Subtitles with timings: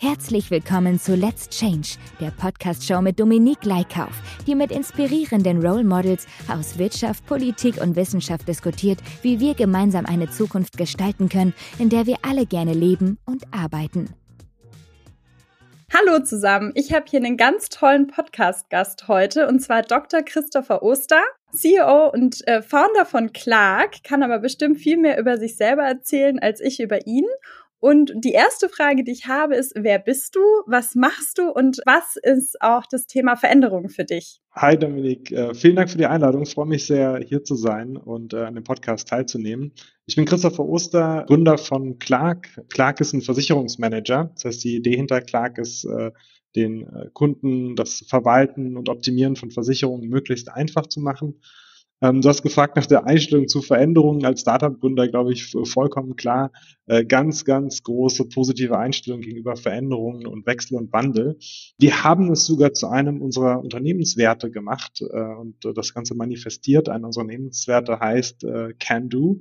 [0.00, 4.10] Herzlich willkommen zu Let's Change, der Podcast-Show mit Dominique Leikauf,
[4.44, 10.28] die mit inspirierenden Role Models aus Wirtschaft, Politik und Wissenschaft diskutiert, wie wir gemeinsam eine
[10.28, 14.10] Zukunft gestalten können, in der wir alle gerne leben und arbeiten.
[15.92, 20.22] Hallo zusammen, ich habe hier einen ganz tollen Podcast-Gast heute und zwar Dr.
[20.22, 21.22] Christopher Oster.
[21.52, 26.40] CEO und äh, Founder von Clark, kann aber bestimmt viel mehr über sich selber erzählen
[26.40, 27.26] als ich über ihn.
[27.84, 31.82] Und die erste Frage, die ich habe, ist, wer bist du, was machst du und
[31.84, 34.40] was ist auch das Thema Veränderung für dich?
[34.52, 36.44] Hi Dominik, äh, vielen Dank für die Einladung.
[36.44, 39.74] Ich freue mich sehr, hier zu sein und äh, an dem Podcast teilzunehmen.
[40.06, 42.48] Ich bin Christopher Oster, Gründer von Clark.
[42.70, 44.30] Clark ist ein Versicherungsmanager.
[44.32, 46.10] Das heißt, die Idee hinter Clark ist, äh,
[46.56, 51.38] den Kunden das Verwalten und Optimieren von Versicherungen möglichst einfach zu machen
[52.00, 56.50] ähm, du hast gefragt nach der Einstellung zu Veränderungen als Startup-Gründer, glaube ich, vollkommen klar.
[56.86, 61.38] Äh, ganz, ganz große positive Einstellung gegenüber Veränderungen und Wechsel und Wandel.
[61.78, 66.88] Wir haben es sogar zu einem unserer Unternehmenswerte gemacht äh, und das Ganze manifestiert.
[66.88, 69.40] Einer unserer Unternehmenswerte heißt äh, Can Do.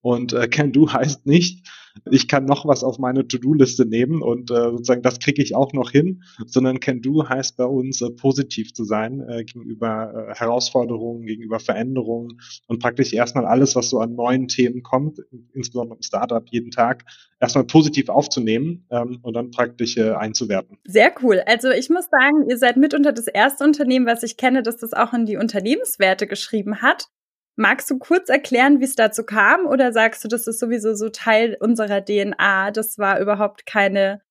[0.00, 1.66] Und äh, Can Do heißt nicht,
[2.10, 5.72] ich kann noch was auf meine To-Do-Liste nehmen und äh, sozusagen das kriege ich auch
[5.72, 10.34] noch hin, sondern Can Do heißt bei uns äh, positiv zu sein äh, gegenüber äh,
[10.34, 15.18] Herausforderungen, gegenüber Veränderungen und praktisch erstmal alles, was so an neuen Themen kommt,
[15.52, 17.04] insbesondere im Startup jeden Tag,
[17.40, 20.78] erstmal positiv aufzunehmen ähm, und dann praktisch äh, einzuwerten.
[20.84, 21.42] Sehr cool.
[21.46, 24.92] Also ich muss sagen, ihr seid mitunter das erste Unternehmen, was ich kenne, das das
[24.92, 27.08] auch in die Unternehmenswerte geschrieben hat.
[27.56, 31.10] Magst du kurz erklären, wie es dazu kam oder sagst du, das ist sowieso so
[31.10, 32.70] Teil unserer DNA?
[32.70, 34.22] Das war überhaupt keine,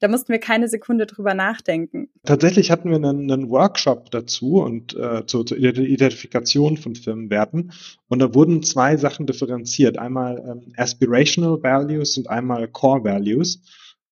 [0.00, 2.08] da mussten wir keine Sekunde drüber nachdenken.
[2.24, 7.72] Tatsächlich hatten wir einen, einen Workshop dazu und äh, zur, zur, Identifikation von Firmenwerten
[8.08, 9.96] und da wurden zwei Sachen differenziert.
[9.96, 13.62] Einmal ähm, Aspirational Values und einmal Core Values.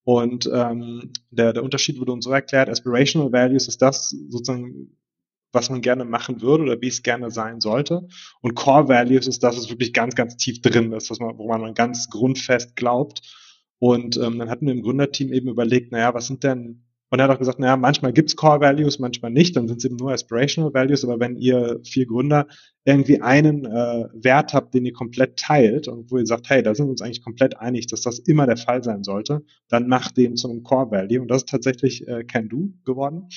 [0.04, 4.96] Und ähm, der, der Unterschied wurde uns so erklärt, Aspirational Values ist das sozusagen
[5.52, 8.08] was man gerne machen würde oder wie es gerne sein sollte.
[8.40, 11.46] Und Core Values ist das, was wirklich ganz, ganz tief drin ist, was man, wo
[11.46, 13.20] man ganz grundfest glaubt.
[13.78, 17.24] Und ähm, dann hatten wir im Gründerteam eben überlegt, naja, was sind denn, und er
[17.24, 20.12] hat auch gesagt, naja, manchmal gibt's Core Values, manchmal nicht, dann sind es eben nur
[20.12, 22.46] Aspirational Values, aber wenn ihr vier Gründer
[22.84, 26.74] irgendwie einen äh, Wert habt, den ihr komplett teilt und wo ihr sagt, hey, da
[26.74, 30.16] sind wir uns eigentlich komplett einig, dass das immer der Fall sein sollte, dann macht
[30.16, 31.20] den zu einem Core Value.
[31.20, 33.28] Und das ist tatsächlich äh, Can Do geworden.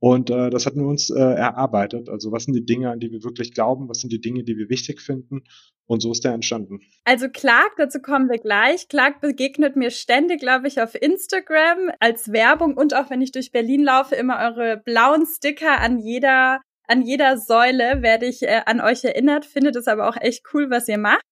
[0.00, 2.08] Und äh, das hatten wir uns äh, erarbeitet.
[2.08, 4.56] Also was sind die Dinge, an die wir wirklich glauben, was sind die Dinge, die
[4.56, 5.42] wir wichtig finden.
[5.86, 6.80] Und so ist der entstanden.
[7.04, 8.88] Also Clark, dazu kommen wir gleich.
[8.88, 13.50] Clark begegnet mir ständig, glaube ich, auf Instagram als Werbung und auch wenn ich durch
[13.50, 18.80] Berlin laufe, immer eure blauen Sticker an jeder, an jeder Säule werde ich äh, an
[18.80, 19.46] euch erinnert.
[19.46, 21.22] Finde das aber auch echt cool, was ihr macht.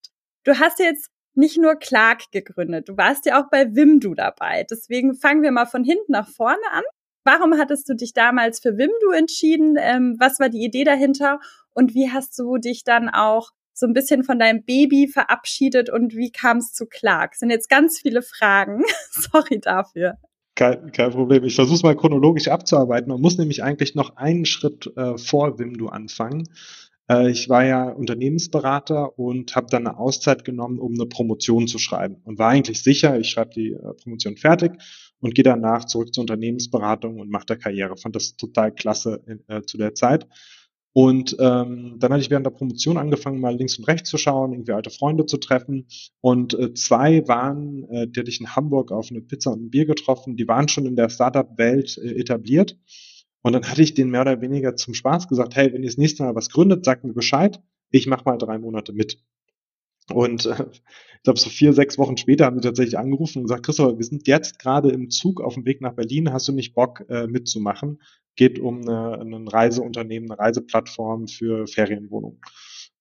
[0.44, 4.65] Du hast jetzt nicht nur Clark gegründet, du warst ja auch bei Wimdu dabei.
[4.69, 6.82] Deswegen fangen wir mal von hinten nach vorne an.
[7.26, 9.75] Warum hattest du dich damals für Wimdu entschieden?
[9.81, 11.41] Ähm, was war die Idee dahinter?
[11.75, 16.14] Und wie hast du dich dann auch so ein bisschen von deinem Baby verabschiedet und
[16.14, 17.32] wie kam es zu Clark?
[17.32, 18.84] Das sind jetzt ganz viele Fragen.
[19.10, 20.14] Sorry dafür.
[20.54, 21.42] Kein, kein Problem.
[21.42, 23.10] Ich versuche es mal chronologisch abzuarbeiten.
[23.10, 26.48] Man muss nämlich eigentlich noch einen Schritt äh, vor Wimdu anfangen.
[27.10, 31.78] Äh, ich war ja Unternehmensberater und habe dann eine Auszeit genommen, um eine Promotion zu
[31.78, 34.81] schreiben und war eigentlich sicher, ich schreibe die äh, Promotion fertig
[35.21, 37.97] und gehe danach zurück zur Unternehmensberatung und mache da Karriere.
[37.97, 40.27] Fand das total klasse äh, zu der Zeit.
[40.97, 44.53] Und ähm, dann hatte ich während der Promotion angefangen, mal links und rechts zu schauen,
[44.53, 45.88] irgendwie alte Freunde zu treffen.
[46.22, 49.71] Und äh, zwei waren, äh, die hatte ich in Hamburg auf eine Pizza und ein
[49.71, 52.78] Bier getroffen, die waren schon in der Startup-Welt äh, etabliert.
[53.43, 55.99] Und dann hatte ich denen mehr oder weniger zum Spaß gesagt, hey, wenn ihr das
[55.99, 57.60] nächste Mal was gründet, sagt mir Bescheid,
[57.91, 59.19] ich mache mal drei Monate mit.
[60.12, 63.64] Und äh, ich glaube, so vier, sechs Wochen später haben sie tatsächlich angerufen und gesagt,
[63.64, 66.75] Christopher, wir sind jetzt gerade im Zug auf dem Weg nach Berlin, hast du nicht
[66.75, 68.00] Bock äh, mitzumachen?
[68.37, 72.41] Geht um eine, ein Reiseunternehmen, eine Reiseplattform für Ferienwohnungen.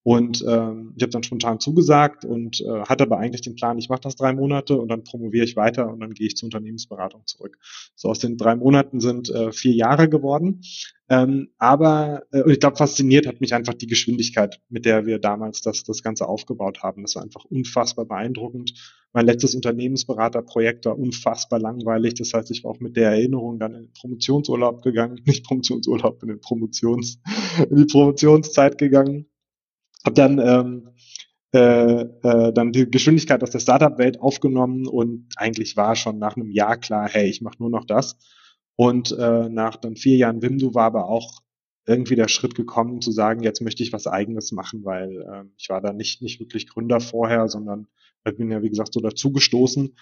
[0.07, 3.89] Und ähm, ich habe dann spontan zugesagt und äh, hatte aber eigentlich den Plan, ich
[3.89, 7.23] mache das drei Monate und dann promoviere ich weiter und dann gehe ich zur Unternehmensberatung
[7.25, 7.57] zurück.
[7.95, 10.61] So aus den drei Monaten sind äh, vier Jahre geworden.
[11.09, 15.61] Ähm, aber äh, ich glaube, fasziniert hat mich einfach die Geschwindigkeit, mit der wir damals
[15.61, 17.01] das, das Ganze aufgebaut haben.
[17.01, 18.73] Das war einfach unfassbar beeindruckend.
[19.11, 22.13] Mein letztes Unternehmensberaterprojekt war unfassbar langweilig.
[22.13, 26.21] Das heißt, ich war auch mit der Erinnerung dann in den Promotionsurlaub gegangen, nicht Promotionsurlaub,
[26.21, 27.19] in den Promotions,
[27.67, 29.25] in die Promotionszeit gegangen
[30.05, 30.89] habe dann ähm,
[31.53, 36.51] äh, äh, dann die Geschwindigkeit aus der Startup-Welt aufgenommen und eigentlich war schon nach einem
[36.51, 38.17] Jahr klar, hey, ich mache nur noch das.
[38.75, 41.41] Und äh, nach dann vier Jahren Wimdu war aber auch
[41.87, 45.69] irgendwie der Schritt gekommen zu sagen, jetzt möchte ich was eigenes machen, weil äh, ich
[45.69, 47.87] war da nicht, nicht wirklich Gründer vorher, sondern
[48.27, 49.95] ich bin ja, wie gesagt, so dazugestoßen.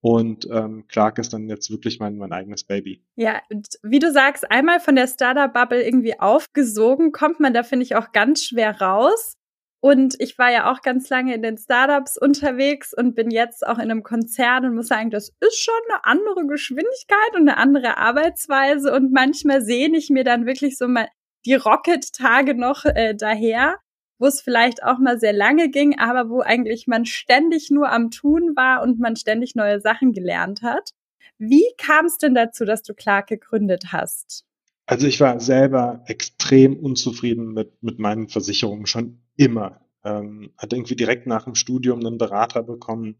[0.00, 3.02] Und ähm, Clark ist dann jetzt wirklich mein, mein eigenes Baby.
[3.16, 3.40] Ja,
[3.82, 8.12] wie du sagst, einmal von der Startup-Bubble irgendwie aufgesogen, kommt man da, finde ich, auch
[8.12, 9.37] ganz schwer raus.
[9.80, 13.78] Und ich war ja auch ganz lange in den Startups unterwegs und bin jetzt auch
[13.78, 17.96] in einem Konzern und muss sagen, das ist schon eine andere Geschwindigkeit und eine andere
[17.96, 18.92] Arbeitsweise.
[18.92, 21.08] Und manchmal sehne ich mir dann wirklich so mal
[21.46, 23.76] die Rocket-Tage noch äh, daher,
[24.18, 28.10] wo es vielleicht auch mal sehr lange ging, aber wo eigentlich man ständig nur am
[28.10, 30.90] Tun war und man ständig neue Sachen gelernt hat.
[31.38, 34.47] Wie kam es denn dazu, dass du Clark gegründet hast?
[34.88, 39.82] Also ich war selber extrem unzufrieden mit, mit meinen Versicherungen schon immer.
[40.02, 43.16] Ähm, hatte irgendwie direkt nach dem Studium einen Berater bekommen,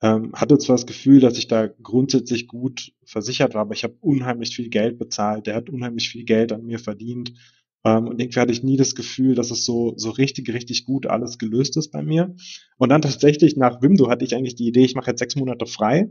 [0.00, 3.94] ähm, hatte zwar das Gefühl, dass ich da grundsätzlich gut versichert war, aber ich habe
[4.00, 7.34] unheimlich viel Geld bezahlt, der hat unheimlich viel Geld an mir verdient.
[7.84, 11.06] Ähm, und irgendwie hatte ich nie das Gefühl, dass es so, so richtig, richtig gut
[11.06, 12.34] alles gelöst ist bei mir.
[12.78, 15.66] Und dann tatsächlich nach Wimdu hatte ich eigentlich die Idee, ich mache jetzt sechs Monate
[15.66, 16.10] frei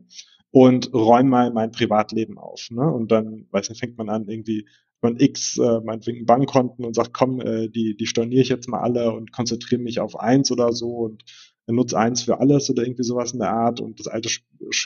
[0.51, 2.68] und räume mal mein Privatleben auf.
[2.69, 2.86] Ne?
[2.88, 4.68] Und dann, weiß nicht, fängt man an, irgendwie
[5.01, 8.81] man X, äh, meinetwegen Bankkonten und sagt, komm, äh, die, die storniere ich jetzt mal
[8.81, 11.24] alle und konzentriere mich auf eins oder so und
[11.68, 14.30] nutze eins für alles oder irgendwie sowas in der Art und das alte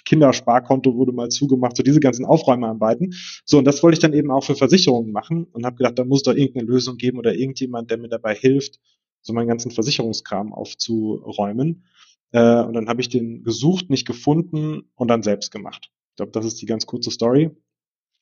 [0.06, 3.14] Kindersparkonto wurde mal zugemacht, so diese ganzen Aufräumarbeiten.
[3.46, 6.06] So, und das wollte ich dann eben auch für Versicherungen machen und habe gedacht, da
[6.06, 8.80] muss doch irgendeine Lösung geben oder irgendjemand, der mir dabei hilft,
[9.22, 11.86] so meinen ganzen Versicherungskram aufzuräumen.
[12.32, 15.92] Äh, und dann habe ich den gesucht, nicht gefunden und dann selbst gemacht.
[16.12, 17.52] Ich glaube, das ist die ganz kurze Story.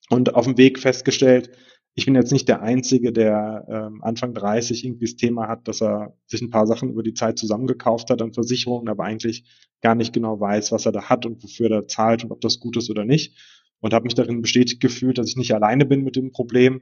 [0.09, 1.51] Und auf dem Weg festgestellt,
[1.95, 5.81] ich bin jetzt nicht der Einzige, der ähm, Anfang 30 irgendwie das Thema hat, dass
[5.81, 9.45] er sich ein paar Sachen über die Zeit zusammengekauft hat an Versicherungen, aber eigentlich
[9.81, 12.59] gar nicht genau weiß, was er da hat und wofür er zahlt und ob das
[12.59, 13.37] gut ist oder nicht.
[13.79, 16.81] Und habe mich darin bestätigt gefühlt, dass ich nicht alleine bin mit dem Problem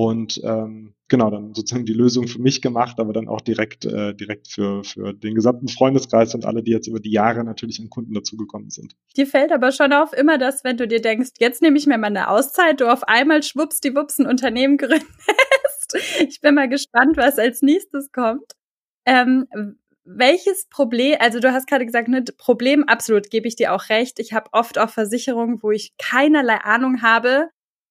[0.00, 4.14] und ähm, genau dann sozusagen die Lösung für mich gemacht, aber dann auch direkt äh,
[4.14, 7.90] direkt für für den gesamten Freundeskreis und alle, die jetzt über die Jahre natürlich an
[7.90, 8.94] Kunden dazugekommen sind.
[9.18, 11.98] Dir fällt aber schon auf immer, dass wenn du dir denkst, jetzt nehme ich mir
[11.98, 15.04] mal eine Auszeit, du auf einmal schwupps die Wups ein Unternehmen gründest.
[16.26, 18.52] ich bin mal gespannt, was als nächstes kommt.
[19.04, 19.48] Ähm,
[20.04, 24.18] welches Problem, also du hast gerade gesagt, ne, Problem, absolut, gebe ich dir auch recht.
[24.18, 27.50] Ich habe oft auch Versicherungen, wo ich keinerlei Ahnung habe,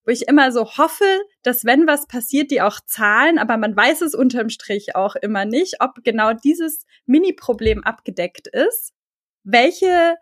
[0.10, 1.06] wo ich immer so hoffe,
[1.44, 5.46] dass wenn was passiert, die auch zahlen, aber man weiß es unterm Strich auch immer
[5.46, 8.96] nicht, ob genau dieses Mini-Problem abgedeckt ist.
[9.44, 10.16] Welche,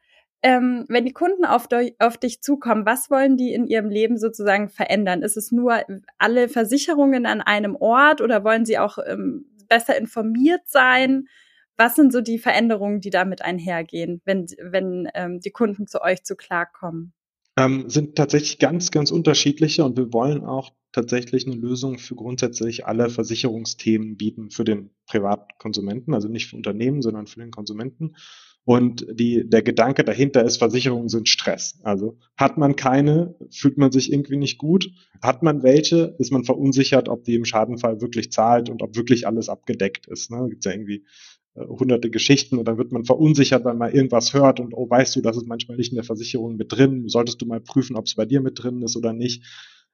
[0.44, 1.69] ähm, wenn die Kunden auf,
[2.00, 5.22] auf dich zukommen, was wollen die in ihrem Leben sozusagen verändern?
[5.22, 5.81] Ist es nur
[6.18, 11.30] alle Versicherungen an einem Ort oder wollen sie auch ähm, besser informiert sein?
[11.78, 16.25] Was sind so die Veränderungen, die damit einhergehen, wenn, wenn ähm, die Kunden zu euch
[16.25, 17.13] zu Clark kommen?
[17.57, 22.86] Ähm, sind tatsächlich ganz, ganz unterschiedliche und wir wollen auch tatsächlich eine Lösung für grundsätzlich
[22.86, 28.15] alle Versicherungsthemen bieten für den Privatkonsumenten, also nicht für Unternehmen, sondern für den Konsumenten.
[28.63, 31.80] Und die, der Gedanke dahinter ist, Versicherungen sind Stress.
[31.83, 34.92] Also hat man keine, fühlt man sich irgendwie nicht gut.
[35.21, 39.25] Hat man welche, ist man verunsichert, ob die im Schadenfall wirklich zahlt und ob wirklich
[39.25, 40.31] alles abgedeckt ist.
[40.31, 40.48] Ne?
[40.50, 41.06] Gibt ja irgendwie
[41.57, 45.15] äh, hunderte Geschichten und dann wird man verunsichert, weil man irgendwas hört und oh, weißt
[45.15, 47.08] du, das ist manchmal nicht in der Versicherung mit drin.
[47.08, 49.43] Solltest du mal prüfen, ob es bei dir mit drin ist oder nicht.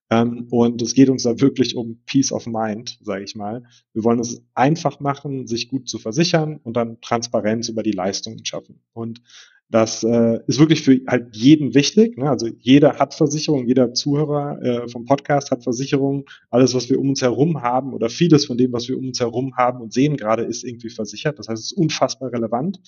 [0.10, 3.64] Ähm, und es geht uns da wirklich um Peace of Mind, sage ich mal.
[3.94, 8.46] Wir wollen es einfach machen, sich gut zu versichern und dann Transparenz über die Leistungen
[8.46, 8.82] schaffen.
[8.94, 9.22] Und
[9.70, 12.18] das äh, ist wirklich für halt jeden wichtig.
[12.18, 12.30] Ne?
[12.30, 16.26] Also jeder hat Versicherung, jeder Zuhörer äh, vom Podcast hat Versicherung.
[16.52, 19.20] Alles, was wir um uns herum haben oder vieles von dem, was wir um uns
[19.20, 21.40] herum haben und sehen gerade, ist irgendwie versichert.
[21.40, 22.82] Das heißt, es ist unfassbar relevant.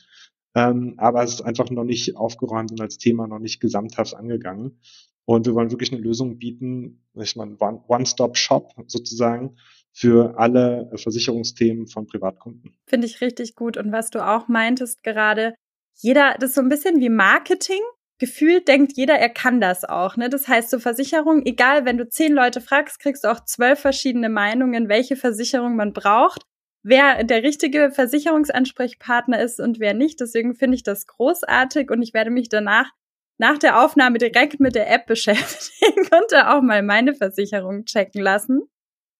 [0.55, 4.79] Ähm, aber es ist einfach noch nicht aufgeräumt und als Thema noch nicht gesamthaft angegangen.
[5.25, 9.57] Und wir wollen wirklich eine Lösung bieten, ich meine, One-Stop-Shop sozusagen
[9.91, 12.77] für alle Versicherungsthemen von Privatkunden.
[12.85, 13.75] Finde ich richtig gut.
[13.77, 15.55] Und was du auch meintest gerade,
[15.95, 17.81] jeder, das ist so ein bisschen wie Marketing.
[18.17, 20.15] Gefühlt denkt jeder, er kann das auch.
[20.15, 20.29] Ne?
[20.29, 24.29] Das heißt, zur Versicherung, egal, wenn du zehn Leute fragst, kriegst du auch zwölf verschiedene
[24.29, 26.43] Meinungen, welche Versicherung man braucht,
[26.83, 30.21] wer der richtige Versicherungsansprechpartner ist und wer nicht.
[30.21, 32.91] Deswegen finde ich das großartig und ich werde mich danach
[33.37, 38.61] nach der Aufnahme direkt mit der App beschäftigen und auch mal meine Versicherung checken lassen.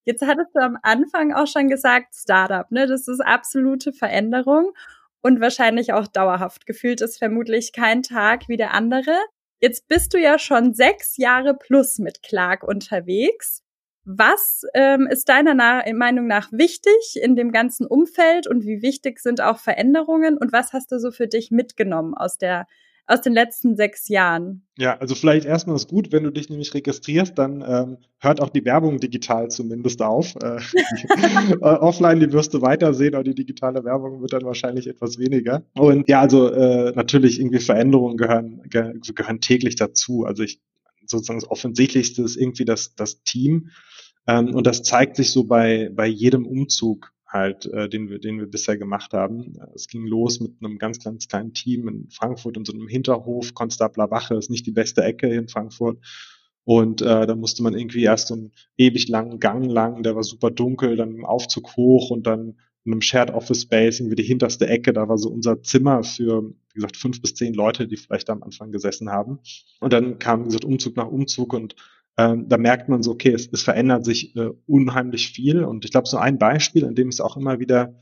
[0.05, 2.86] Jetzt hattest du am Anfang auch schon gesagt, Startup, ne?
[2.86, 4.72] Das ist absolute Veränderung
[5.25, 6.67] und wahrscheinlich auch dauerhaft.
[6.67, 9.17] Gefühlt ist vermutlich kein Tag wie der andere.
[9.60, 13.63] Jetzt bist du ja schon sechs Jahre plus mit Clark unterwegs.
[14.03, 19.20] Was ähm, ist deiner Na Meinung nach wichtig in dem ganzen Umfeld und wie wichtig
[19.20, 22.67] sind auch Veränderungen und was hast du so für dich mitgenommen aus der
[23.08, 24.66] aus den letzten sechs Jahren?
[24.78, 28.50] Ja, also vielleicht erstmal ist gut, wenn du dich nämlich registrierst, dann ähm, hört auch
[28.50, 30.36] die Werbung digital zumindest auf.
[30.42, 30.60] Äh,
[31.62, 35.64] offline, die wirst du weitersehen, aber die digitale Werbung wird dann wahrscheinlich etwas weniger.
[35.76, 40.26] Und ja, also äh, natürlich irgendwie Veränderungen gehören, ge gehören täglich dazu.
[40.26, 40.62] Also ich
[41.08, 43.70] sozusagen das Offensichtlichste ist irgendwie das, das Team.
[44.28, 48.39] Ähm, und das zeigt sich so bei, bei jedem Umzug halt, äh, den wir, den
[48.39, 49.54] wir bisher gemacht haben.
[49.75, 53.54] Es ging los mit einem ganz, ganz kleinen Team in Frankfurt in so einem Hinterhof.
[53.54, 56.00] Konstabler Wache ist nicht die beste Ecke in Frankfurt.
[56.63, 60.24] Und äh, da musste man irgendwie erst so einen ewig langen Gang lang, der war
[60.24, 64.24] super dunkel, dann im Aufzug hoch und dann in einem Shared Office Space, irgendwie die
[64.24, 67.98] hinterste Ecke, da war so unser Zimmer für, wie gesagt, fünf bis zehn Leute, die
[67.98, 69.39] vielleicht am Anfang gesessen haben.
[69.80, 71.75] Und dann kam, wie gesagt, Umzug nach Umzug und
[72.17, 75.63] ähm, da merkt man so, okay, es, es verändert sich äh, unheimlich viel.
[75.63, 77.95] Und ich glaube, so ein Beispiel, an dem ich es auch immer wieder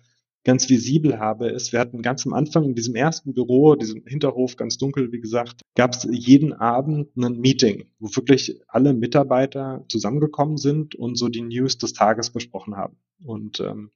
[0.43, 4.57] ganz visibel habe, ist, wir hatten ganz am Anfang in diesem ersten Büro, diesem Hinterhof,
[4.57, 10.57] ganz dunkel, wie gesagt, gab es jeden Abend ein Meeting, wo wirklich alle Mitarbeiter zusammengekommen
[10.57, 12.97] sind und so die News des Tages besprochen haben.
[13.23, 13.91] Und ähm,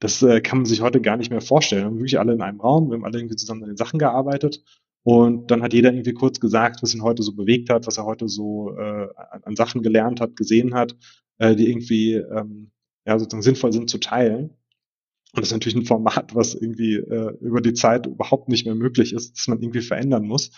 [0.00, 1.82] das äh, kann man sich heute gar nicht mehr vorstellen.
[1.82, 3.98] Wir haben wirklich alle in einem Raum, wir haben alle irgendwie zusammen an den Sachen
[3.98, 4.64] gearbeitet
[5.04, 8.06] und dann hat jeder irgendwie kurz gesagt, was ihn heute so bewegt hat, was er
[8.06, 9.08] heute so äh,
[9.42, 10.96] an Sachen gelernt hat, gesehen hat,
[11.38, 12.70] äh, die irgendwie ähm,
[13.06, 14.56] ja, sozusagen sinnvoll sind zu teilen.
[15.34, 18.74] Und das ist natürlich ein Format, was irgendwie äh, über die Zeit überhaupt nicht mehr
[18.74, 20.52] möglich ist, dass man irgendwie verändern muss.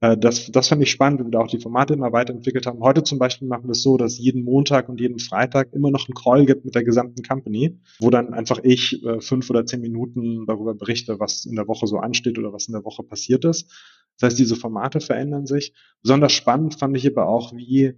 [0.00, 2.80] Äh, das, das fand ich spannend, wie wir da auch die Formate immer weiterentwickelt haben.
[2.80, 6.08] Heute zum Beispiel machen wir es so, dass jeden Montag und jeden Freitag immer noch
[6.08, 9.80] ein Call gibt mit der gesamten Company, wo dann einfach ich äh, fünf oder zehn
[9.80, 13.44] Minuten darüber berichte, was in der Woche so ansteht oder was in der Woche passiert
[13.44, 13.70] ist.
[14.18, 15.74] Das heißt, diese Formate verändern sich.
[16.02, 17.94] Besonders spannend fand ich aber auch, wie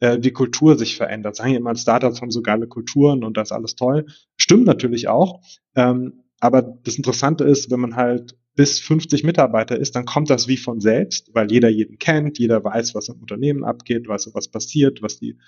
[0.00, 1.36] äh, die Kultur sich verändert.
[1.36, 4.06] Sagen immer, Startups haben so geile Kulturen und das ist alles toll.
[4.36, 5.40] Stimmt natürlich auch.
[5.76, 10.46] Ähm, aber das Interessante ist, wenn man halt bis 50 Mitarbeiter ist, dann kommt das
[10.46, 14.48] wie von selbst, weil jeder jeden kennt, jeder weiß, was im Unternehmen abgeht, weiß, was
[14.48, 15.38] passiert, was die,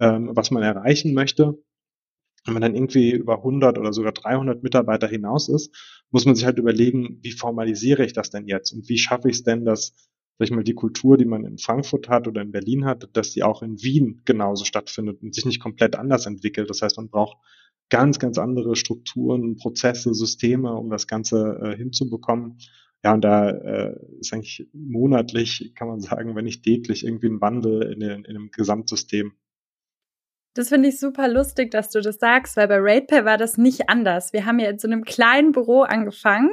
[0.00, 1.62] ähm, was man erreichen möchte.
[2.46, 5.76] Wenn man dann irgendwie über 100 oder sogar 300 Mitarbeiter hinaus ist,
[6.10, 9.36] muss man sich halt überlegen, wie formalisiere ich das denn jetzt und wie schaffe ich
[9.36, 9.92] es denn, dass
[10.38, 13.32] sag ich mal, die Kultur, die man in Frankfurt hat oder in Berlin hat, dass
[13.32, 16.70] die auch in Wien genauso stattfindet und sich nicht komplett anders entwickelt.
[16.70, 17.36] Das heißt, man braucht
[17.92, 22.56] ganz, ganz andere Strukturen, Prozesse, Systeme, um das Ganze äh, hinzubekommen.
[23.04, 27.42] Ja, und da äh, ist eigentlich monatlich, kann man sagen, wenn nicht täglich, irgendwie ein
[27.42, 29.34] Wandel in, den, in dem Gesamtsystem.
[30.54, 33.90] Das finde ich super lustig, dass du das sagst, weil bei RatePay war das nicht
[33.90, 34.32] anders.
[34.32, 36.50] Wir haben ja in so einem kleinen Büro angefangen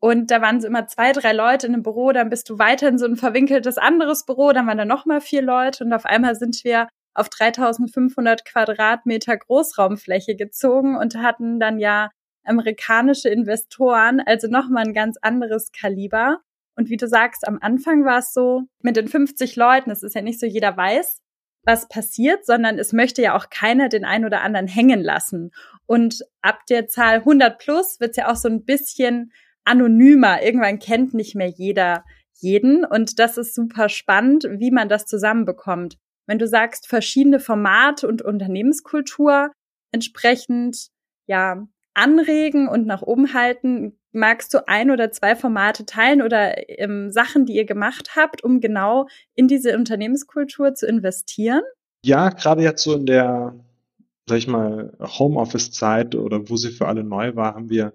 [0.00, 2.88] und da waren so immer zwei, drei Leute in einem Büro, dann bist du weiter
[2.88, 6.04] in so ein verwinkeltes anderes Büro, dann waren da noch mal vier Leute und auf
[6.04, 12.10] einmal sind wir auf 3500 Quadratmeter Großraumfläche gezogen und hatten dann ja
[12.44, 16.38] amerikanische Investoren, also nochmal ein ganz anderes Kaliber.
[16.76, 20.14] Und wie du sagst, am Anfang war es so, mit den 50 Leuten, es ist
[20.14, 21.20] ja nicht so, jeder weiß,
[21.64, 25.50] was passiert, sondern es möchte ja auch keiner den einen oder anderen hängen lassen.
[25.86, 29.32] Und ab der Zahl 100 plus wird es ja auch so ein bisschen
[29.64, 30.42] anonymer.
[30.42, 32.04] Irgendwann kennt nicht mehr jeder
[32.40, 32.84] jeden.
[32.84, 38.22] Und das ist super spannend, wie man das zusammenbekommt wenn du sagst, verschiedene Formate und
[38.22, 39.50] Unternehmenskultur
[39.92, 40.88] entsprechend
[41.26, 47.10] ja anregen und nach oben halten, magst du ein oder zwei Formate teilen oder ähm,
[47.10, 51.62] Sachen, die ihr gemacht habt, um genau in diese Unternehmenskultur zu investieren?
[52.04, 53.58] Ja, gerade jetzt so in der,
[54.26, 57.94] sag ich mal, Homeoffice-Zeit oder wo sie für alle neu war, haben wir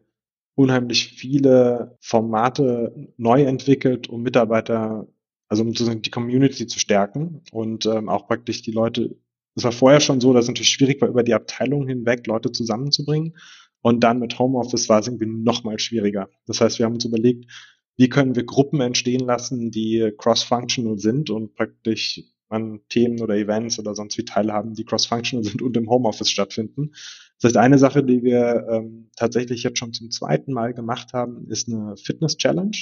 [0.56, 5.08] unheimlich viele Formate neu entwickelt, um Mitarbeiter
[5.54, 9.16] also um die Community zu stärken und ähm, auch praktisch die Leute,
[9.56, 12.52] es war vorher schon so, dass es natürlich schwierig war, über die Abteilung hinweg Leute
[12.52, 13.38] zusammenzubringen.
[13.82, 16.30] Und dann mit Homeoffice war es irgendwie noch mal schwieriger.
[16.48, 17.52] Das heißt, wir haben uns überlegt,
[17.98, 23.78] wie können wir Gruppen entstehen lassen, die cross-functional sind und praktisch an Themen oder Events
[23.78, 26.94] oder sonst wie teilhaben, die cross-functional sind und im Homeoffice stattfinden.
[27.40, 31.48] Das heißt, eine Sache, die wir ähm, tatsächlich jetzt schon zum zweiten Mal gemacht haben,
[31.50, 32.78] ist eine Fitness-Challenge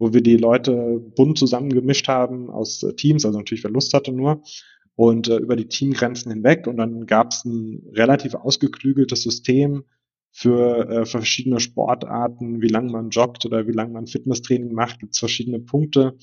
[0.00, 4.10] wo wir die Leute bunt zusammengemischt haben aus äh, Teams, also natürlich wer Lust hatte
[4.10, 4.42] nur,
[4.96, 6.66] und äh, über die Teamgrenzen hinweg.
[6.66, 9.84] Und dann gab es ein relativ ausgeklügeltes System
[10.32, 15.14] für äh, verschiedene Sportarten, wie lange man joggt oder wie lange man Fitnesstraining macht, gibt
[15.14, 16.16] es verschiedene Punkte.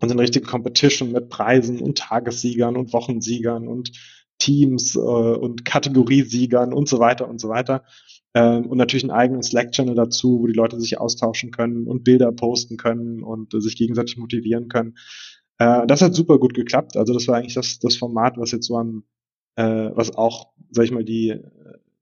[0.00, 3.92] Und eine richtige Competition mit Preisen und Tagessiegern und Wochensiegern und
[4.38, 7.84] Teams äh, und Kategoriesiegern und so weiter und so weiter.
[8.34, 12.32] Ähm, und natürlich einen eigenen Slack-Channel dazu, wo die Leute sich austauschen können und Bilder
[12.32, 14.96] posten können und äh, sich gegenseitig motivieren können.
[15.58, 16.96] Äh, das hat super gut geklappt.
[16.96, 19.04] Also das war eigentlich das, das Format, was jetzt so am
[19.56, 21.38] äh, was auch, sag ich mal, die,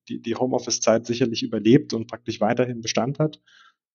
[0.09, 3.41] die, die Homeoffice-Zeit sicherlich überlebt und praktisch weiterhin Bestand hat.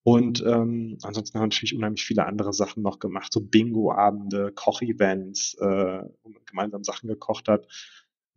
[0.03, 5.55] Und ähm, ansonsten haben wir natürlich unheimlich viele andere Sachen noch gemacht, so Bingo-Abende, Kochevents,
[5.59, 7.67] äh, wo man gemeinsam Sachen gekocht hat.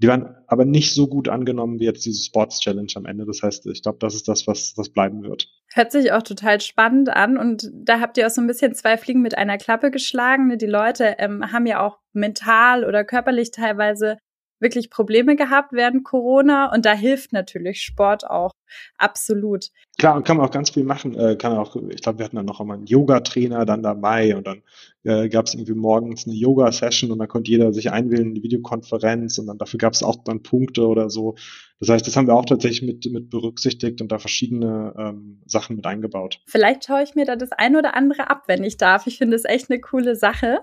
[0.01, 3.27] Die waren aber nicht so gut angenommen wie jetzt diese Sports Challenge am Ende.
[3.27, 5.49] Das heißt, ich glaube, das ist das, was das bleiben wird.
[5.73, 8.97] Hört sich auch total spannend an und da habt ihr auch so ein bisschen zwei
[8.97, 10.47] Fliegen mit einer Klappe geschlagen.
[10.47, 10.57] Ne?
[10.57, 14.19] Die Leute ähm, haben ja auch mental oder körperlich teilweise
[14.61, 18.53] wirklich Probleme gehabt während Corona und da hilft natürlich Sport auch
[18.97, 19.71] absolut.
[19.99, 21.15] Klar, und kann man auch ganz viel machen.
[21.17, 24.47] Äh, kann auch, ich glaube, wir hatten dann noch einmal einen Yoga-Trainer dann dabei und
[24.47, 24.63] dann
[25.05, 28.43] äh, gab es irgendwie morgens eine Yoga-Session und dann konnte jeder sich einwählen in die
[28.43, 31.37] Videokonferenz und dann dafür gab es auch dann Punkte oder so.
[31.81, 35.77] Das heißt, das haben wir auch tatsächlich mit, mit berücksichtigt und da verschiedene ähm, Sachen
[35.77, 36.41] mit eingebaut.
[36.47, 39.07] Vielleicht schaue ich mir da das ein oder andere ab, wenn ich darf.
[39.07, 40.61] Ich finde es echt eine coole Sache.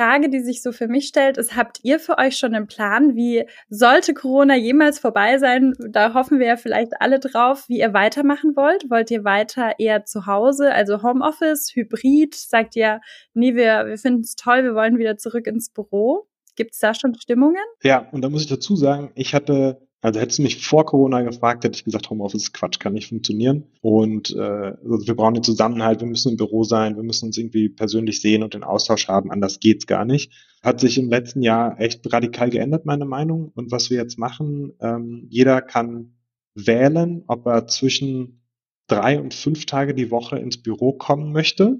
[0.00, 3.16] Frage, die sich so für mich stellt, ist, habt ihr für euch schon einen Plan,
[3.16, 5.74] wie sollte Corona jemals vorbei sein?
[5.90, 8.88] Da hoffen wir ja vielleicht alle drauf, wie ihr weitermachen wollt.
[8.88, 12.34] Wollt ihr weiter eher zu Hause, also Homeoffice, Hybrid?
[12.34, 13.02] Sagt ihr,
[13.34, 16.26] nee, wir, wir finden es toll, wir wollen wieder zurück ins Büro?
[16.56, 17.62] Gibt es da schon Stimmungen?
[17.82, 21.20] Ja, und da muss ich dazu sagen, ich hatte also hättest du mich vor Corona
[21.20, 23.64] gefragt, hätte ich gesagt, Homeoffice ist Quatsch, kann nicht funktionieren.
[23.82, 27.36] Und äh, also wir brauchen den Zusammenhalt, wir müssen im Büro sein, wir müssen uns
[27.36, 30.32] irgendwie persönlich sehen und den Austausch haben, anders geht's gar nicht.
[30.62, 33.52] Hat sich im letzten Jahr echt radikal geändert, meine Meinung.
[33.54, 36.14] Und was wir jetzt machen, ähm, jeder kann
[36.54, 38.42] wählen, ob er zwischen
[38.86, 41.78] drei und fünf Tage die Woche ins Büro kommen möchte.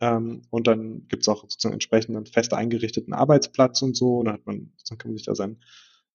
[0.00, 4.18] Ähm, und dann gibt's auch sozusagen entsprechend einen fest eingerichteten Arbeitsplatz und so.
[4.18, 5.56] Und dann hat man, dann kann man sich da sein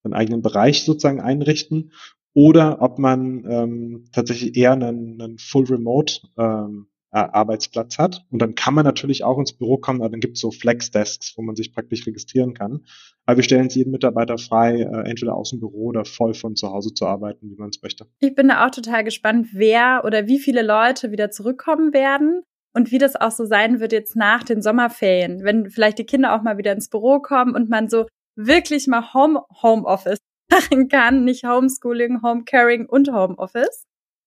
[0.04, 1.92] einen eigenen Bereich sozusagen einrichten
[2.34, 8.24] oder ob man ähm, tatsächlich eher einen, einen Full Remote ähm, Arbeitsplatz hat.
[8.30, 11.34] Und dann kann man natürlich auch ins Büro kommen, aber dann gibt es so Flex-Desks,
[11.36, 12.84] wo man sich praktisch registrieren kann.
[13.24, 16.54] Aber wir stellen es jedem Mitarbeiter frei, äh, entweder aus dem Büro oder voll von
[16.54, 18.06] zu Hause zu arbeiten, wie man es möchte.
[18.20, 22.42] Ich bin da auch total gespannt, wer oder wie viele Leute wieder zurückkommen werden
[22.74, 26.34] und wie das auch so sein wird jetzt nach den Sommerferien, wenn vielleicht die Kinder
[26.34, 28.06] auch mal wieder ins Büro kommen und man so
[28.38, 30.18] wirklich mal Home Homeoffice
[30.50, 33.84] machen kann, nicht Homeschooling, Homecaring und Homeoffice.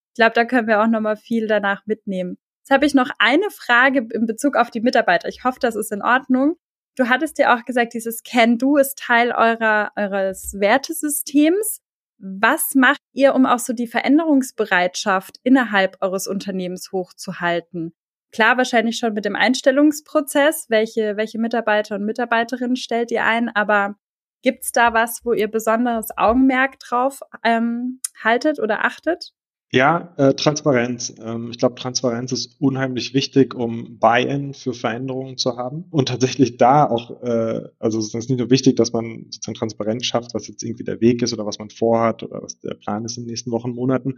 [0.09, 2.37] Ich glaube, da können wir auch noch mal viel danach mitnehmen.
[2.59, 5.29] Jetzt habe ich noch eine Frage in Bezug auf die Mitarbeiter.
[5.29, 6.57] Ich hoffe, das ist in Ordnung.
[6.97, 11.79] Du hattest ja auch gesagt, dieses Can-Do ist Teil eurer, eures Wertesystems.
[12.19, 17.93] Was macht ihr, um auch so die Veränderungsbereitschaft innerhalb eures Unternehmens hochzuhalten?
[18.31, 23.95] Klar, wahrscheinlich schon mit dem Einstellungsprozess, welche, welche Mitarbeiter und Mitarbeiterinnen stellt ihr ein, aber
[24.41, 29.33] gibt's da was, wo ihr besonderes Augenmerk drauf ähm, haltet oder achtet?
[29.73, 31.15] Ja, äh, Transparenz.
[31.23, 35.85] Ähm, ich glaube, Transparenz ist unheimlich wichtig, um Buy-in für Veränderungen zu haben.
[35.91, 40.05] Und tatsächlich da auch, äh, also es ist nicht nur wichtig, dass man sozusagen Transparenz
[40.05, 43.05] schafft, was jetzt irgendwie der Weg ist oder was man vorhat oder was der Plan
[43.05, 44.15] ist in den nächsten Wochen, Monaten,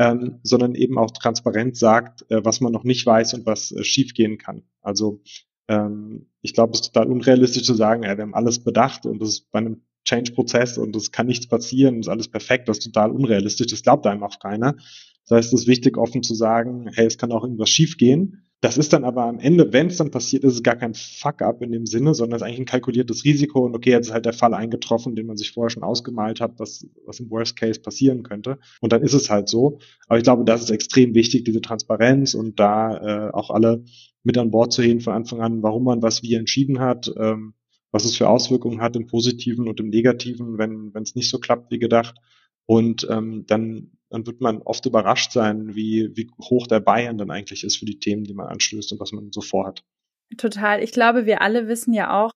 [0.00, 3.84] ähm, sondern eben auch Transparenz sagt, äh, was man noch nicht weiß und was äh,
[3.84, 4.64] schiefgehen kann.
[4.82, 5.20] Also
[5.68, 9.20] ähm, ich glaube, es ist total unrealistisch zu sagen, ja, wir haben alles bedacht und
[9.20, 12.84] das ist bei einem Change-Prozess und es kann nichts passieren, ist alles perfekt, das ist
[12.84, 14.74] total unrealistisch, das glaubt einem auch keiner.
[15.28, 18.44] Das heißt, es ist wichtig, offen zu sagen, hey, es kann auch irgendwas schiefgehen.
[18.60, 21.62] Das ist dann aber am Ende, wenn es dann passiert, ist es gar kein Fuck-up
[21.62, 24.24] in dem Sinne, sondern es ist eigentlich ein kalkuliertes Risiko und okay, jetzt ist halt
[24.24, 27.78] der Fall eingetroffen, den man sich vorher schon ausgemalt hat, was, was im Worst Case
[27.78, 28.58] passieren könnte.
[28.80, 29.78] Und dann ist es halt so.
[30.08, 33.84] Aber ich glaube, das ist extrem wichtig, diese Transparenz und da äh, auch alle
[34.28, 37.54] mit an Bord zu heben von Anfang an, warum man was wie entschieden hat, ähm,
[37.90, 41.70] was es für Auswirkungen hat im Positiven und im Negativen, wenn es nicht so klappt
[41.70, 42.14] wie gedacht.
[42.66, 47.30] Und ähm, dann, dann wird man oft überrascht sein, wie, wie hoch der Bayern dann
[47.30, 49.82] eigentlich ist für die Themen, die man anstößt und was man so vorhat.
[50.36, 50.82] Total.
[50.82, 52.32] Ich glaube, wir alle wissen ja auch,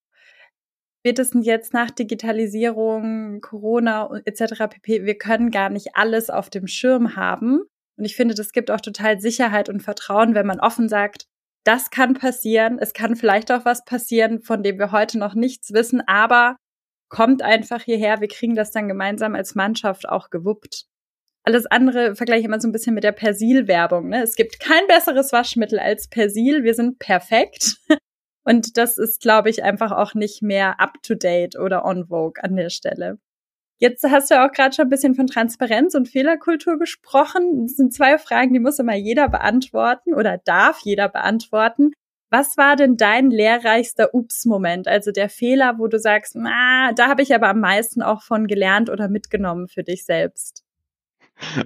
[1.00, 4.66] spätestens jetzt nach Digitalisierung, Corona etc.
[4.70, 7.60] pp, wir können gar nicht alles auf dem Schirm haben.
[7.98, 11.26] Und ich finde, das gibt auch total Sicherheit und Vertrauen, wenn man offen sagt,
[11.64, 12.78] das kann passieren.
[12.80, 16.56] Es kann vielleicht auch was passieren, von dem wir heute noch nichts wissen, aber
[17.08, 18.20] kommt einfach hierher.
[18.20, 20.86] Wir kriegen das dann gemeinsam als Mannschaft auch gewuppt.
[21.44, 24.08] Alles andere vergleiche ich immer so ein bisschen mit der Persil-Werbung.
[24.08, 24.22] Ne?
[24.22, 26.62] Es gibt kein besseres Waschmittel als Persil.
[26.62, 27.76] Wir sind perfekt.
[28.44, 32.70] Und das ist, glaube ich, einfach auch nicht mehr up-to-date oder on vogue an der
[32.70, 33.18] Stelle.
[33.82, 37.66] Jetzt hast du auch gerade schon ein bisschen von Transparenz und Fehlerkultur gesprochen.
[37.66, 41.90] Das sind zwei Fragen, die muss immer jeder beantworten oder darf jeder beantworten.
[42.30, 44.86] Was war denn dein lehrreichster Ups-Moment?
[44.86, 48.46] Also der Fehler, wo du sagst, na, da habe ich aber am meisten auch von
[48.46, 50.62] gelernt oder mitgenommen für dich selbst.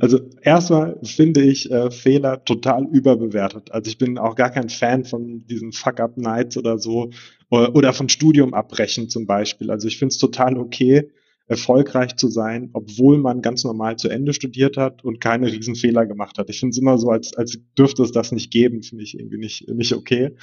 [0.01, 3.73] Also erstmal finde ich äh, Fehler total überbewertet.
[3.73, 7.11] Also ich bin auch gar kein Fan von diesen Fuck-Up-Nights oder so
[7.51, 9.71] oder, oder von Studium abbrechen zum Beispiel.
[9.71, 11.11] Also ich finde es total okay,
[11.47, 16.39] erfolgreich zu sein, obwohl man ganz normal zu Ende studiert hat und keine Riesenfehler gemacht
[16.39, 16.51] hat.
[16.51, 19.39] Ich finde es immer so, als, als dürfte es das nicht geben, finde ich irgendwie
[19.39, 20.37] nicht, nicht okay.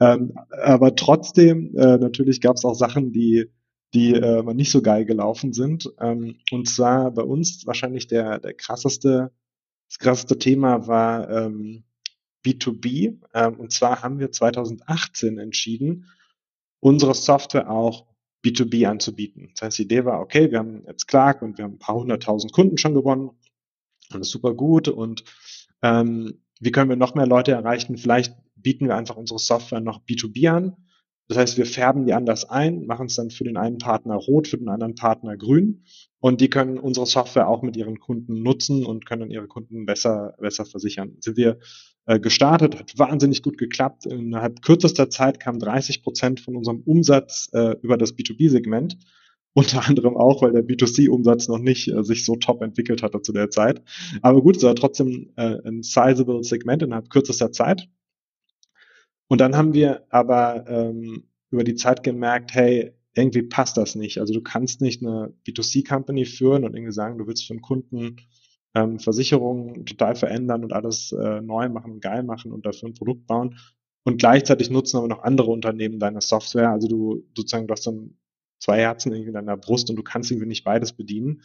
[0.00, 3.50] Ähm, aber trotzdem, äh, natürlich gab es auch Sachen, die
[3.94, 5.88] die äh, nicht so geil gelaufen sind.
[6.00, 9.30] Ähm, und zwar bei uns wahrscheinlich der, der krasseste,
[9.88, 11.84] das krasseste Thema war ähm,
[12.44, 13.20] B2B.
[13.32, 16.10] Ähm, und zwar haben wir 2018 entschieden,
[16.80, 18.06] unsere Software auch
[18.44, 19.50] B2B anzubieten.
[19.54, 21.96] Das heißt, die Idee war, okay, wir haben jetzt Clark und wir haben ein paar
[21.96, 23.30] hunderttausend Kunden schon gewonnen.
[24.12, 24.88] Ist super gut.
[24.88, 25.24] Und
[25.82, 27.96] ähm, wie können wir noch mehr Leute erreichen?
[27.96, 30.76] Vielleicht bieten wir einfach unsere Software noch B2B an.
[31.28, 34.46] Das heißt, wir färben die anders ein, machen es dann für den einen Partner rot,
[34.46, 35.84] für den anderen Partner grün.
[36.20, 40.34] Und die können unsere Software auch mit ihren Kunden nutzen und können ihre Kunden besser,
[40.38, 41.16] besser versichern.
[41.20, 41.58] Sind wir
[42.06, 44.06] äh, gestartet, hat wahnsinnig gut geklappt.
[44.06, 48.98] Innerhalb kürzester Zeit kamen 30 Prozent von unserem Umsatz äh, über das B2B-Segment.
[49.54, 53.32] Unter anderem auch, weil der B2C-Umsatz noch nicht äh, sich so top entwickelt hatte zu
[53.32, 53.82] der Zeit.
[54.20, 57.88] Aber gut, es war trotzdem äh, ein sizable Segment innerhalb kürzester Zeit.
[59.28, 64.18] Und dann haben wir aber ähm, über die Zeit gemerkt, hey, irgendwie passt das nicht.
[64.18, 68.16] Also du kannst nicht eine B2C-Company führen und irgendwie sagen, du willst für einen Kunden
[68.74, 72.94] ähm, Versicherungen total verändern und alles äh, neu machen und geil machen und dafür ein
[72.94, 73.58] Produkt bauen.
[74.02, 76.70] Und gleichzeitig nutzen aber noch andere Unternehmen deine Software.
[76.70, 78.18] Also du sozusagen, du hast dann
[78.58, 81.42] zwei Herzen irgendwie in deiner Brust und du kannst irgendwie nicht beides bedienen.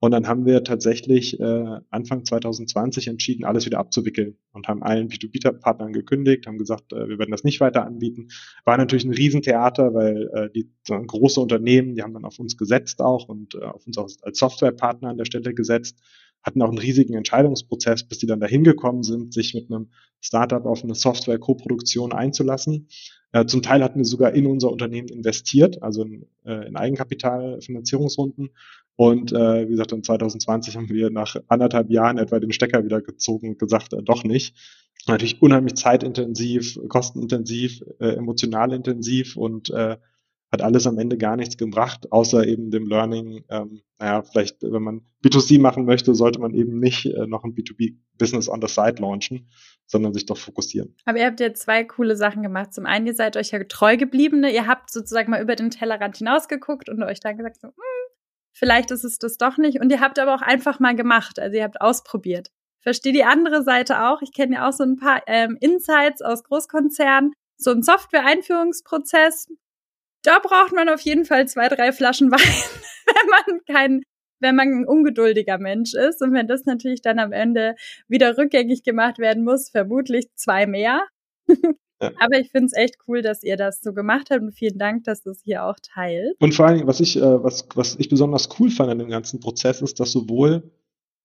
[0.00, 5.08] Und dann haben wir tatsächlich äh, Anfang 2020 entschieden, alles wieder abzuwickeln und haben allen
[5.08, 8.28] B2B-Partnern gekündigt, haben gesagt, äh, wir werden das nicht weiter anbieten.
[8.64, 12.56] War natürlich ein Riesentheater, weil äh, die so große Unternehmen, die haben dann auf uns
[12.56, 15.98] gesetzt auch und äh, auf uns auch als Softwarepartner an der Stelle gesetzt,
[16.44, 19.88] hatten auch einen riesigen Entscheidungsprozess, bis die dann dahin gekommen sind, sich mit einem
[20.20, 22.88] Startup auf eine Software-Koproduktion einzulassen.
[23.32, 28.50] Äh, zum Teil hatten wir sogar in unser Unternehmen investiert, also in, äh, in Eigenkapitalfinanzierungsrunden
[28.98, 33.00] und äh, wie gesagt, in 2020 haben wir nach anderthalb Jahren etwa den Stecker wieder
[33.00, 34.56] gezogen und gesagt, äh, doch nicht.
[35.06, 39.98] Natürlich unheimlich zeitintensiv, kostenintensiv, äh, emotional intensiv und äh,
[40.50, 44.82] hat alles am Ende gar nichts gebracht, außer eben dem Learning, ähm, naja, vielleicht, wenn
[44.82, 49.00] man B2C machen möchte, sollte man eben nicht äh, noch ein B2B-Business on the side
[49.00, 49.48] launchen,
[49.86, 50.96] sondern sich doch fokussieren.
[51.04, 52.74] Aber ihr habt ja zwei coole Sachen gemacht.
[52.74, 54.52] Zum einen, ihr seid euch ja treu geblieben, ne?
[54.52, 57.97] ihr habt sozusagen mal über den Tellerrand hinausgeguckt und euch dann gesagt, so, hm,
[58.58, 59.80] vielleicht ist es das doch nicht.
[59.80, 62.48] Und ihr habt aber auch einfach mal gemacht, also ihr habt ausprobiert.
[62.80, 64.22] Verstehe die andere Seite auch.
[64.22, 67.32] Ich kenne ja auch so ein paar ähm, Insights aus Großkonzernen.
[67.56, 69.48] So ein Software-Einführungsprozess,
[70.22, 72.40] da braucht man auf jeden Fall zwei, drei Flaschen Wein,
[73.06, 74.02] wenn man kein,
[74.40, 76.22] wenn man ein ungeduldiger Mensch ist.
[76.22, 77.74] Und wenn das natürlich dann am Ende
[78.06, 81.06] wieder rückgängig gemacht werden muss, vermutlich zwei mehr.
[82.00, 85.04] Aber ich finde es echt cool, dass ihr das so gemacht habt und vielen Dank,
[85.04, 86.36] dass du es hier auch teilt.
[86.40, 89.40] Und vor allem, was ich, äh, was, was ich besonders cool fand an dem ganzen
[89.40, 90.70] Prozess, ist, dass sowohl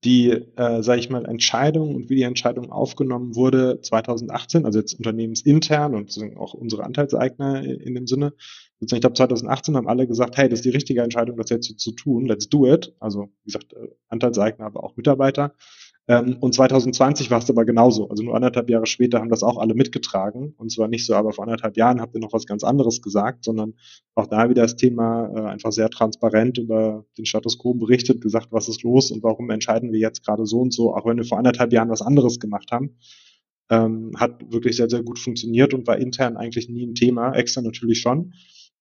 [0.04, 4.94] die, äh, sage ich mal, Entscheidung und wie die Entscheidung aufgenommen wurde 2018, also jetzt
[4.96, 8.34] unternehmensintern und auch unsere Anteilseigner in dem Sinne.
[8.82, 11.92] Ich glaube, 2018 haben alle gesagt, hey, das ist die richtige Entscheidung, das jetzt zu
[11.94, 12.94] tun, let's do it.
[13.00, 15.54] Also, wie gesagt, äh, Anteilseigner, aber auch Mitarbeiter.
[16.08, 18.10] Ähm, und 2020 war es aber genauso.
[18.10, 20.54] Also nur anderthalb Jahre später haben das auch alle mitgetragen.
[20.58, 23.46] Und zwar nicht so, aber vor anderthalb Jahren habt ihr noch was ganz anderes gesagt,
[23.46, 23.76] sondern
[24.14, 28.48] auch da wieder das Thema äh, einfach sehr transparent über den Status quo berichtet, gesagt,
[28.52, 31.26] was ist los und warum entscheiden wir jetzt gerade so und so, auch wenn wir
[31.26, 32.98] vor anderthalb Jahren was anderes gemacht haben.
[33.70, 37.64] Ähm, hat wirklich sehr, sehr gut funktioniert und war intern eigentlich nie ein Thema, extern
[37.64, 38.34] natürlich schon.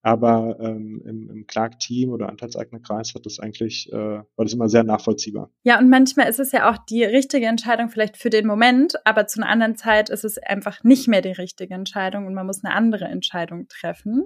[0.03, 4.83] Aber ähm, im, im Clark-Team oder Anteilseignerkreis hat das eigentlich, äh, war das immer sehr
[4.83, 5.51] nachvollziehbar.
[5.63, 9.29] Ja, und manchmal ist es ja auch die richtige Entscheidung vielleicht für den Moment, aber
[9.29, 12.65] zu einer anderen Zeit ist es einfach nicht mehr die richtige Entscheidung und man muss
[12.65, 14.25] eine andere Entscheidung treffen.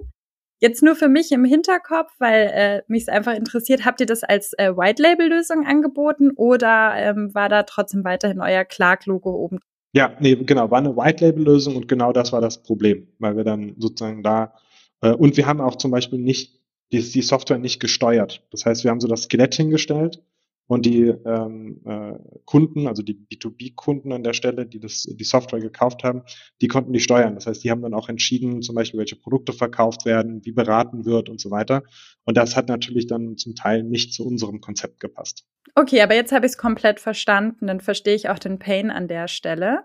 [0.59, 4.23] Jetzt nur für mich im Hinterkopf, weil äh, mich es einfach interessiert, habt ihr das
[4.23, 9.59] als äh, White-Label-Lösung angeboten oder ähm, war da trotzdem weiterhin euer Clark-Logo oben?
[9.93, 13.75] Ja, nee, genau, war eine White-Label-Lösung und genau das war das Problem, weil wir dann
[13.77, 14.53] sozusagen da
[15.01, 16.59] und wir haben auch zum Beispiel nicht
[16.91, 18.45] die, die Software nicht gesteuert.
[18.51, 20.23] Das heißt, wir haben so das Skelett hingestellt
[20.67, 22.13] und die ähm, äh,
[22.45, 26.23] Kunden, also die B2B-Kunden an der Stelle, die das, die Software gekauft haben,
[26.61, 27.35] die konnten die steuern.
[27.35, 31.05] Das heißt, die haben dann auch entschieden, zum Beispiel, welche Produkte verkauft werden, wie beraten
[31.05, 31.83] wird und so weiter.
[32.25, 35.45] Und das hat natürlich dann zum Teil nicht zu unserem Konzept gepasst.
[35.75, 37.67] Okay, aber jetzt habe ich es komplett verstanden.
[37.67, 39.83] Dann verstehe ich auch den Pain an der Stelle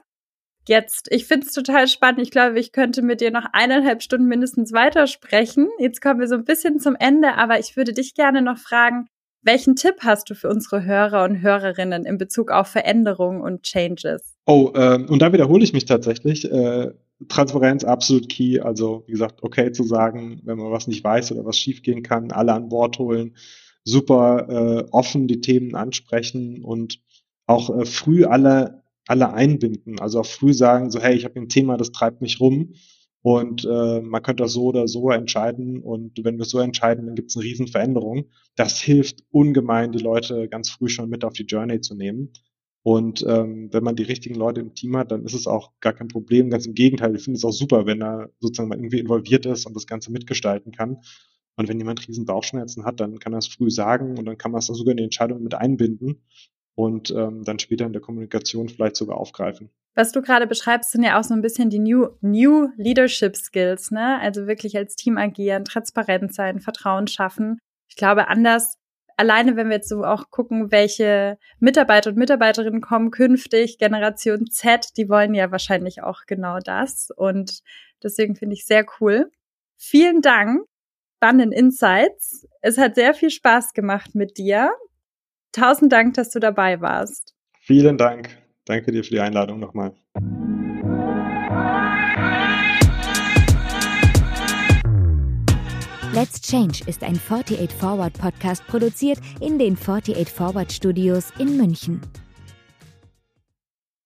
[0.69, 2.21] jetzt, ich finde es total spannend.
[2.23, 5.69] Ich glaube, ich könnte mit dir noch eineinhalb Stunden mindestens weitersprechen.
[5.79, 9.07] Jetzt kommen wir so ein bisschen zum Ende, aber ich würde dich gerne noch fragen,
[9.43, 14.37] welchen Tipp hast du für unsere Hörer und Hörerinnen in Bezug auf Veränderungen und Changes?
[14.47, 16.51] Oh, ähm, und da wiederhole ich mich tatsächlich.
[16.51, 16.93] Äh,
[17.29, 18.61] Transparenz absolut key.
[18.61, 22.31] Also wie gesagt, okay zu sagen, wenn man was nicht weiß oder was schiefgehen kann,
[22.31, 23.37] alle an Bord holen,
[23.85, 27.01] super äh, offen die Themen ansprechen und
[27.47, 30.01] auch äh, früh alle, alle einbinden.
[30.01, 32.75] Also auch früh sagen, so, hey, ich habe ein Thema, das treibt mich rum.
[33.23, 35.81] Und äh, man könnte das so oder so entscheiden.
[35.81, 38.25] Und wenn wir so entscheiden, dann gibt es eine Riesenveränderung.
[38.57, 42.33] Das hilft ungemein, die Leute ganz früh schon mit auf die Journey zu nehmen.
[42.85, 45.93] Und ähm, wenn man die richtigen Leute im Team hat, dann ist es auch gar
[45.93, 46.51] kein Problem.
[46.51, 49.67] Ganz im Gegenteil, ich finde es auch super, wenn er sozusagen mal irgendwie involviert ist
[49.67, 50.99] und das Ganze mitgestalten kann.
[51.55, 54.51] Und wenn jemand riesen Bauchschmerzen hat, dann kann er es früh sagen und dann kann
[54.51, 56.25] man es auch sogar in die Entscheidung mit einbinden
[56.75, 59.71] und ähm, dann später in der Kommunikation vielleicht sogar aufgreifen.
[59.95, 63.91] Was du gerade beschreibst, sind ja auch so ein bisschen die New, New Leadership Skills,
[63.91, 64.19] ne?
[64.21, 67.59] Also wirklich als Team agieren, transparent sein, Vertrauen schaffen.
[67.89, 68.79] Ich glaube, anders,
[69.19, 74.97] alleine wenn wir jetzt so auch gucken, welche Mitarbeiter und Mitarbeiterinnen kommen künftig, Generation Z,
[74.97, 77.11] die wollen ja wahrscheinlich auch genau das.
[77.15, 77.61] Und
[78.03, 79.31] deswegen finde ich sehr cool.
[79.77, 80.63] Vielen Dank
[81.23, 82.49] spannenden Insights.
[82.63, 84.73] Es hat sehr viel Spaß gemacht mit dir.
[85.53, 87.35] Tausend Dank, dass du dabei warst.
[87.61, 88.31] Vielen Dank.
[88.65, 89.93] Danke dir für die Einladung nochmal.
[96.15, 102.01] Let's Change ist ein 48 Forward Podcast produziert in den 48 Forward Studios in München.